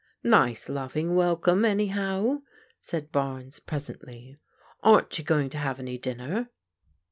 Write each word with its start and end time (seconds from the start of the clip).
Nice, 0.23 0.67
loving 0.67 1.13
welcome, 1.13 1.63
anyhow," 1.63 2.39
said 2.79 3.11
Barnes 3.11 3.59
pres 3.59 3.87
ently." 3.87 4.37
Aren't 4.81 5.19
you 5.19 5.23
going 5.23 5.51
to 5.51 5.59
have 5.59 5.79
any 5.79 5.99
dinner? 5.99 6.49